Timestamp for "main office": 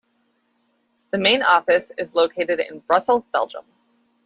1.19-1.91